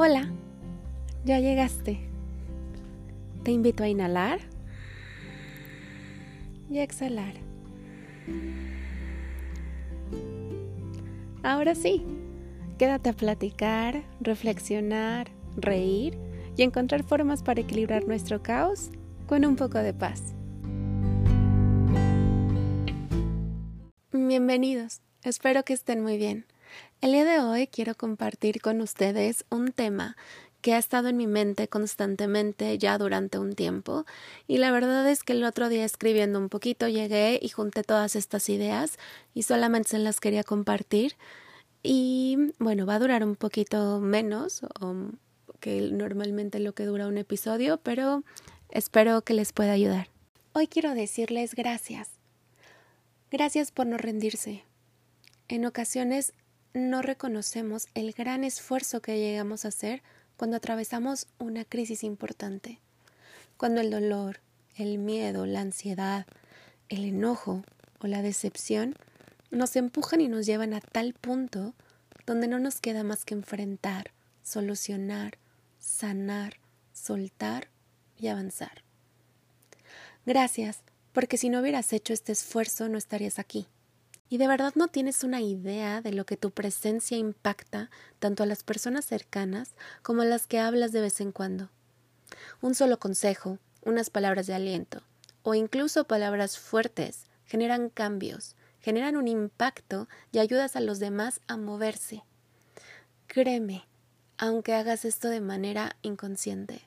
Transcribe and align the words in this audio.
Hola, 0.00 0.30
ya 1.24 1.40
llegaste. 1.40 1.98
Te 3.42 3.50
invito 3.50 3.82
a 3.82 3.88
inhalar 3.88 4.38
y 6.70 6.78
a 6.78 6.84
exhalar. 6.84 7.34
Ahora 11.42 11.74
sí, 11.74 12.04
quédate 12.78 13.10
a 13.10 13.12
platicar, 13.12 14.04
reflexionar, 14.20 15.32
reír 15.56 16.16
y 16.56 16.62
encontrar 16.62 17.02
formas 17.02 17.42
para 17.42 17.62
equilibrar 17.62 18.06
nuestro 18.06 18.40
caos 18.40 18.92
con 19.26 19.44
un 19.44 19.56
poco 19.56 19.78
de 19.78 19.94
paz. 19.94 20.32
Bienvenidos, 24.12 25.00
espero 25.24 25.64
que 25.64 25.72
estén 25.72 26.04
muy 26.04 26.18
bien. 26.18 26.46
El 27.00 27.12
día 27.12 27.24
de 27.24 27.38
hoy 27.38 27.68
quiero 27.68 27.94
compartir 27.94 28.60
con 28.60 28.80
ustedes 28.80 29.44
un 29.50 29.70
tema 29.70 30.16
que 30.60 30.74
ha 30.74 30.78
estado 30.78 31.06
en 31.06 31.16
mi 31.16 31.28
mente 31.28 31.68
constantemente 31.68 32.76
ya 32.76 32.98
durante 32.98 33.38
un 33.38 33.54
tiempo 33.54 34.04
y 34.48 34.58
la 34.58 34.72
verdad 34.72 35.08
es 35.08 35.22
que 35.22 35.32
el 35.32 35.44
otro 35.44 35.68
día 35.68 35.84
escribiendo 35.84 36.40
un 36.40 36.48
poquito 36.48 36.88
llegué 36.88 37.38
y 37.40 37.50
junté 37.50 37.84
todas 37.84 38.16
estas 38.16 38.48
ideas 38.48 38.98
y 39.32 39.44
solamente 39.44 39.90
se 39.90 40.00
las 40.00 40.18
quería 40.18 40.42
compartir 40.42 41.14
y 41.84 42.52
bueno 42.58 42.84
va 42.84 42.96
a 42.96 42.98
durar 42.98 43.22
un 43.22 43.36
poquito 43.36 44.00
menos 44.00 44.62
que 45.60 45.80
normalmente 45.92 46.58
lo 46.58 46.72
que 46.72 46.84
dura 46.84 47.06
un 47.06 47.16
episodio 47.16 47.76
pero 47.76 48.24
espero 48.70 49.22
que 49.22 49.34
les 49.34 49.52
pueda 49.52 49.70
ayudar. 49.70 50.08
Hoy 50.52 50.66
quiero 50.66 50.94
decirles 50.94 51.54
gracias. 51.54 52.10
Gracias 53.30 53.70
por 53.70 53.86
no 53.86 53.98
rendirse. 53.98 54.64
En 55.46 55.64
ocasiones 55.64 56.34
no 56.74 57.02
reconocemos 57.02 57.88
el 57.94 58.12
gran 58.12 58.44
esfuerzo 58.44 59.00
que 59.00 59.18
llegamos 59.18 59.64
a 59.64 59.68
hacer 59.68 60.02
cuando 60.36 60.56
atravesamos 60.56 61.26
una 61.38 61.64
crisis 61.64 62.04
importante, 62.04 62.80
cuando 63.56 63.80
el 63.80 63.90
dolor, 63.90 64.40
el 64.76 64.98
miedo, 64.98 65.46
la 65.46 65.60
ansiedad, 65.60 66.26
el 66.88 67.04
enojo 67.04 67.64
o 68.00 68.06
la 68.06 68.22
decepción 68.22 68.94
nos 69.50 69.76
empujan 69.76 70.20
y 70.20 70.28
nos 70.28 70.46
llevan 70.46 70.74
a 70.74 70.80
tal 70.80 71.14
punto 71.14 71.74
donde 72.26 72.48
no 72.48 72.58
nos 72.58 72.80
queda 72.80 73.02
más 73.02 73.24
que 73.24 73.34
enfrentar, 73.34 74.12
solucionar, 74.42 75.38
sanar, 75.78 76.58
soltar 76.92 77.68
y 78.18 78.28
avanzar. 78.28 78.84
Gracias, 80.26 80.80
porque 81.12 81.38
si 81.38 81.48
no 81.48 81.60
hubieras 81.60 81.92
hecho 81.92 82.12
este 82.12 82.32
esfuerzo 82.32 82.88
no 82.88 82.98
estarías 82.98 83.38
aquí 83.38 83.66
y 84.28 84.38
de 84.38 84.48
verdad 84.48 84.72
no 84.74 84.88
tienes 84.88 85.24
una 85.24 85.40
idea 85.40 86.02
de 86.02 86.12
lo 86.12 86.26
que 86.26 86.36
tu 86.36 86.50
presencia 86.50 87.16
impacta 87.16 87.90
tanto 88.18 88.42
a 88.42 88.46
las 88.46 88.62
personas 88.62 89.04
cercanas 89.04 89.72
como 90.02 90.22
a 90.22 90.26
las 90.26 90.46
que 90.46 90.58
hablas 90.58 90.92
de 90.92 91.00
vez 91.00 91.20
en 91.20 91.32
cuando. 91.32 91.70
Un 92.60 92.74
solo 92.74 92.98
consejo, 92.98 93.58
unas 93.82 94.10
palabras 94.10 94.46
de 94.46 94.54
aliento 94.54 95.02
o 95.42 95.54
incluso 95.54 96.04
palabras 96.04 96.58
fuertes 96.58 97.26
generan 97.46 97.88
cambios, 97.88 98.54
generan 98.80 99.16
un 99.16 99.28
impacto 99.28 100.08
y 100.30 100.38
ayudas 100.38 100.76
a 100.76 100.80
los 100.80 100.98
demás 100.98 101.40
a 101.46 101.56
moverse. 101.56 102.22
Créeme, 103.26 103.86
aunque 104.36 104.74
hagas 104.74 105.04
esto 105.04 105.28
de 105.28 105.40
manera 105.40 105.96
inconsciente. 106.02 106.82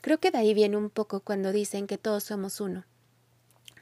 Creo 0.00 0.18
que 0.18 0.30
de 0.30 0.38
ahí 0.38 0.54
viene 0.54 0.76
un 0.76 0.90
poco 0.90 1.20
cuando 1.20 1.52
dicen 1.52 1.86
que 1.86 1.98
todos 1.98 2.24
somos 2.24 2.60
uno. 2.60 2.84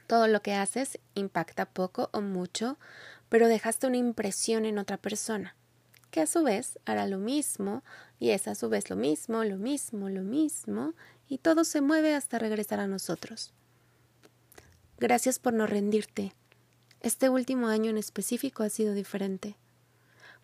Todo 0.09 0.27
lo 0.27 0.41
que 0.41 0.55
haces 0.55 0.97
impacta 1.13 1.67
poco 1.67 2.09
o 2.13 2.21
mucho, 2.21 2.79
pero 3.29 3.47
dejaste 3.47 3.85
una 3.85 3.97
impresión 3.97 4.65
en 4.65 4.79
otra 4.79 4.97
persona, 4.97 5.55
que 6.09 6.19
a 6.21 6.25
su 6.25 6.41
vez 6.43 6.79
hará 6.85 7.05
lo 7.05 7.19
mismo, 7.19 7.83
y 8.17 8.31
es 8.31 8.47
a 8.47 8.55
su 8.55 8.69
vez 8.69 8.89
lo 8.89 8.95
mismo, 8.95 9.43
lo 9.43 9.57
mismo, 9.57 10.09
lo 10.09 10.23
mismo, 10.23 10.95
y 11.27 11.37
todo 11.37 11.63
se 11.63 11.81
mueve 11.81 12.15
hasta 12.15 12.39
regresar 12.39 12.79
a 12.79 12.87
nosotros. 12.87 13.53
Gracias 14.97 15.37
por 15.37 15.53
no 15.53 15.67
rendirte. 15.67 16.33
Este 17.01 17.29
último 17.29 17.67
año 17.67 17.91
en 17.91 17.99
específico 17.99 18.63
ha 18.63 18.69
sido 18.69 18.95
diferente. 18.95 19.57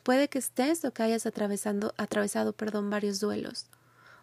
Puede 0.03 0.29
que 0.29 0.37
estés 0.37 0.85
o 0.85 0.93
que 0.93 1.01
hayas 1.01 1.25
atravesando, 1.25 1.95
atravesado 1.97 2.53
perdón, 2.53 2.91
varios 2.91 3.19
duelos, 3.19 3.65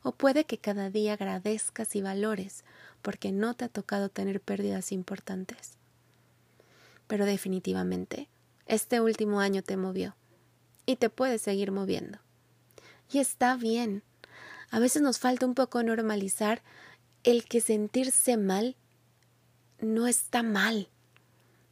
o 0.02 0.12
puede 0.12 0.44
que 0.44 0.58
cada 0.58 0.90
día 0.90 1.14
agradezcas 1.14 1.94
y 1.96 2.02
valores 2.02 2.64
porque 3.02 3.32
no 3.32 3.54
te 3.54 3.64
ha 3.64 3.68
tocado 3.68 4.08
tener 4.08 4.40
pérdidas 4.40 4.92
importantes. 4.92 5.78
Pero 7.06 7.26
definitivamente, 7.26 8.28
este 8.66 9.00
último 9.00 9.40
año 9.40 9.62
te 9.62 9.76
movió 9.76 10.16
y 10.86 10.96
te 10.96 11.10
puede 11.10 11.38
seguir 11.38 11.72
moviendo. 11.72 12.18
Y 13.10 13.18
está 13.18 13.56
bien. 13.56 14.02
A 14.70 14.78
veces 14.78 15.02
nos 15.02 15.18
falta 15.18 15.46
un 15.46 15.54
poco 15.54 15.82
normalizar 15.82 16.62
el 17.24 17.44
que 17.44 17.60
sentirse 17.60 18.36
mal 18.36 18.76
no 19.80 20.06
está 20.06 20.42
mal. 20.42 20.88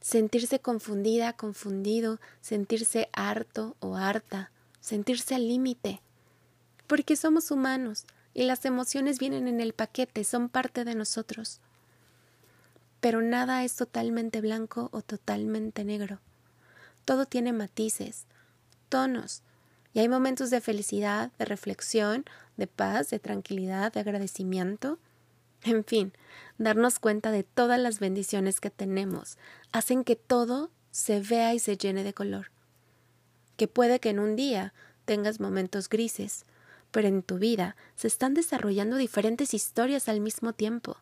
Sentirse 0.00 0.60
confundida, 0.60 1.32
confundido, 1.32 2.20
sentirse 2.40 3.08
harto 3.12 3.76
o 3.80 3.96
harta, 3.96 4.50
sentirse 4.80 5.34
al 5.34 5.48
límite. 5.48 6.00
Porque 6.86 7.16
somos 7.16 7.50
humanos 7.50 8.06
y 8.40 8.44
las 8.44 8.64
emociones 8.64 9.18
vienen 9.18 9.48
en 9.48 9.60
el 9.60 9.74
paquete, 9.74 10.24
son 10.24 10.48
parte 10.48 10.86
de 10.86 10.94
nosotros. 10.94 11.60
Pero 13.02 13.20
nada 13.20 13.64
es 13.64 13.76
totalmente 13.76 14.40
blanco 14.40 14.88
o 14.94 15.02
totalmente 15.02 15.84
negro. 15.84 16.20
Todo 17.04 17.26
tiene 17.26 17.52
matices, 17.52 18.24
tonos, 18.88 19.42
y 19.92 19.98
hay 19.98 20.08
momentos 20.08 20.48
de 20.48 20.62
felicidad, 20.62 21.30
de 21.38 21.44
reflexión, 21.44 22.24
de 22.56 22.66
paz, 22.66 23.10
de 23.10 23.18
tranquilidad, 23.18 23.92
de 23.92 24.00
agradecimiento. 24.00 24.98
En 25.62 25.84
fin, 25.84 26.14
darnos 26.56 26.98
cuenta 26.98 27.32
de 27.32 27.42
todas 27.42 27.78
las 27.78 28.00
bendiciones 28.00 28.58
que 28.58 28.70
tenemos 28.70 29.36
hacen 29.70 30.02
que 30.02 30.16
todo 30.16 30.70
se 30.92 31.20
vea 31.20 31.52
y 31.52 31.58
se 31.58 31.76
llene 31.76 32.04
de 32.04 32.14
color. 32.14 32.50
Que 33.58 33.68
puede 33.68 34.00
que 34.00 34.08
en 34.08 34.18
un 34.18 34.34
día 34.34 34.72
tengas 35.04 35.40
momentos 35.40 35.90
grises, 35.90 36.46
pero 36.90 37.08
en 37.08 37.22
tu 37.22 37.38
vida 37.38 37.76
se 37.96 38.06
están 38.06 38.34
desarrollando 38.34 38.96
diferentes 38.96 39.54
historias 39.54 40.08
al 40.08 40.20
mismo 40.20 40.52
tiempo, 40.52 40.96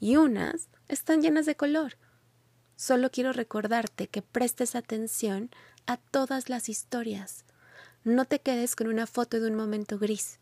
y 0.00 0.16
unas 0.16 0.68
están 0.88 1.22
llenas 1.22 1.46
de 1.46 1.56
color. 1.56 1.96
Solo 2.76 3.10
quiero 3.10 3.32
recordarte 3.32 4.06
que 4.06 4.22
prestes 4.22 4.74
atención 4.74 5.50
a 5.86 5.96
todas 5.96 6.48
las 6.48 6.68
historias. 6.68 7.44
No 8.04 8.24
te 8.24 8.40
quedes 8.40 8.76
con 8.76 8.86
una 8.86 9.06
foto 9.06 9.40
de 9.40 9.48
un 9.48 9.56
momento 9.56 9.98
gris. 9.98 10.38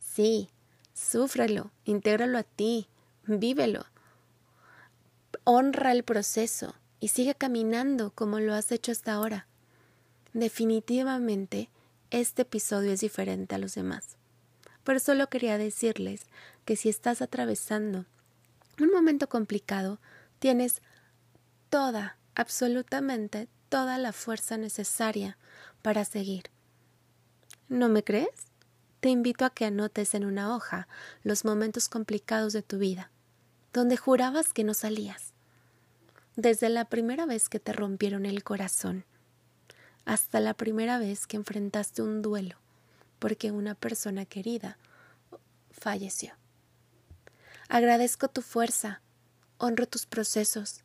Sí, 0.00 0.48
súfrelo, 0.94 1.70
intégralo 1.84 2.38
a 2.38 2.42
ti, 2.42 2.88
vívelo. 3.26 3.84
Honra 5.44 5.92
el 5.92 6.02
proceso 6.02 6.74
y 7.00 7.08
sigue 7.08 7.34
caminando 7.34 8.10
como 8.12 8.40
lo 8.40 8.54
has 8.54 8.72
hecho 8.72 8.92
hasta 8.92 9.12
ahora. 9.12 9.46
Definitivamente 10.32 11.68
este 12.20 12.42
episodio 12.42 12.92
es 12.92 13.00
diferente 13.00 13.54
a 13.54 13.58
los 13.58 13.74
demás. 13.74 14.16
Pero 14.84 15.00
solo 15.00 15.28
quería 15.28 15.58
decirles 15.58 16.22
que 16.64 16.74
si 16.74 16.88
estás 16.88 17.20
atravesando 17.20 18.06
un 18.80 18.90
momento 18.90 19.28
complicado, 19.28 20.00
tienes 20.38 20.80
toda, 21.68 22.16
absolutamente 22.34 23.48
toda 23.68 23.98
la 23.98 24.12
fuerza 24.12 24.56
necesaria 24.56 25.36
para 25.82 26.06
seguir. 26.06 26.44
¿No 27.68 27.90
me 27.90 28.02
crees? 28.02 28.46
Te 29.00 29.10
invito 29.10 29.44
a 29.44 29.50
que 29.50 29.66
anotes 29.66 30.14
en 30.14 30.24
una 30.24 30.54
hoja 30.54 30.88
los 31.22 31.44
momentos 31.44 31.90
complicados 31.90 32.54
de 32.54 32.62
tu 32.62 32.78
vida, 32.78 33.10
donde 33.74 33.98
jurabas 33.98 34.54
que 34.54 34.64
no 34.64 34.72
salías. 34.72 35.34
Desde 36.34 36.70
la 36.70 36.86
primera 36.86 37.26
vez 37.26 37.50
que 37.50 37.60
te 37.60 37.74
rompieron 37.74 38.24
el 38.24 38.42
corazón, 38.42 39.04
hasta 40.06 40.40
la 40.40 40.54
primera 40.54 40.98
vez 40.98 41.26
que 41.26 41.36
enfrentaste 41.36 42.00
un 42.00 42.22
duelo 42.22 42.56
porque 43.18 43.50
una 43.50 43.74
persona 43.74 44.24
querida 44.24 44.78
falleció. 45.70 46.32
Agradezco 47.68 48.28
tu 48.28 48.40
fuerza, 48.40 49.02
honro 49.58 49.86
tus 49.86 50.06
procesos, 50.06 50.82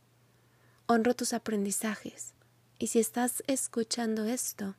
honro 0.87 1.13
tus 1.13 1.33
aprendizajes 1.33 2.33
y 2.79 2.87
si 2.87 2.99
estás 2.99 3.43
escuchando 3.47 4.25
esto, 4.25 4.75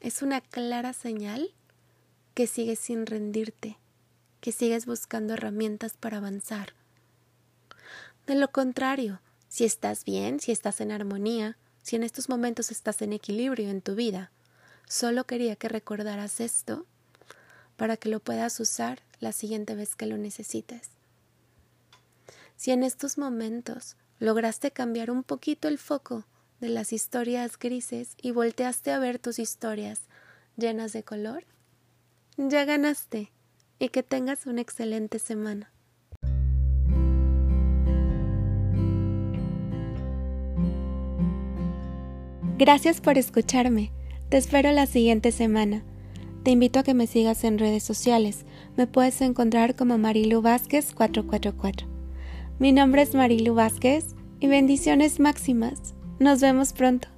es 0.00 0.22
una 0.22 0.40
clara 0.40 0.94
señal 0.94 1.52
que 2.34 2.46
sigues 2.46 2.78
sin 2.78 3.04
rendirte, 3.04 3.78
que 4.40 4.52
sigues 4.52 4.86
buscando 4.86 5.34
herramientas 5.34 5.98
para 5.98 6.16
avanzar. 6.16 6.72
De 8.26 8.34
lo 8.36 8.50
contrario, 8.50 9.20
si 9.48 9.64
estás 9.64 10.04
bien, 10.04 10.40
si 10.40 10.50
estás 10.50 10.80
en 10.80 10.92
armonía, 10.92 11.58
si 11.82 11.96
en 11.96 12.02
estos 12.02 12.28
momentos 12.28 12.70
estás 12.70 13.02
en 13.02 13.12
equilibrio 13.12 13.68
en 13.68 13.82
tu 13.82 13.94
vida. 13.94 14.30
Solo 14.88 15.24
quería 15.24 15.56
que 15.56 15.68
recordaras 15.68 16.40
esto 16.40 16.86
para 17.76 17.96
que 17.96 18.08
lo 18.08 18.20
puedas 18.20 18.58
usar 18.60 19.00
la 19.20 19.32
siguiente 19.32 19.74
vez 19.74 19.96
que 19.96 20.06
lo 20.06 20.16
necesites. 20.16 20.90
Si 22.56 22.70
en 22.70 22.84
estos 22.84 23.18
momentos 23.18 23.96
lograste 24.18 24.70
cambiar 24.70 25.10
un 25.10 25.24
poquito 25.24 25.68
el 25.68 25.78
foco 25.78 26.24
de 26.60 26.68
las 26.68 26.92
historias 26.92 27.58
grises 27.58 28.14
y 28.22 28.30
volteaste 28.30 28.92
a 28.92 29.00
ver 29.00 29.18
tus 29.18 29.38
historias 29.40 30.02
llenas 30.56 30.92
de 30.92 31.02
color, 31.02 31.44
Ya 32.36 32.64
ganaste 32.64 33.30
y 33.78 33.88
que 33.90 34.02
tengas 34.02 34.46
una 34.46 34.62
excelente 34.62 35.18
semana. 35.18 35.70
Gracias 42.58 43.00
por 43.00 43.16
escucharme. 43.16 43.90
Te 44.28 44.36
espero 44.36 44.72
la 44.72 44.86
siguiente 44.86 45.32
semana. 45.32 45.82
Te 46.42 46.50
invito 46.50 46.80
a 46.80 46.82
que 46.82 46.94
me 46.94 47.06
sigas 47.06 47.44
en 47.44 47.58
redes 47.58 47.82
sociales. 47.82 48.44
Me 48.76 48.86
puedes 48.86 49.20
encontrar 49.20 49.74
como 49.74 49.96
Marilu 49.96 50.42
Vázquez 50.42 50.92
444. 50.92 51.88
Mi 52.58 52.72
nombre 52.72 53.02
es 53.02 53.14
Marilu 53.14 53.54
Vázquez 53.54 54.14
y 54.38 54.48
bendiciones 54.48 55.18
máximas. 55.18 55.94
Nos 56.18 56.40
vemos 56.40 56.72
pronto. 56.72 57.11